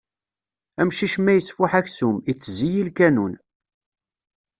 [0.81, 3.33] Amcic ma isfuḥ aksum, itezzi i lkanun.